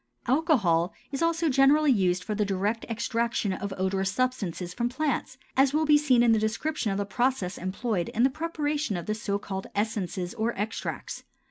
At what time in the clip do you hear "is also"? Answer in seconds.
1.11-1.47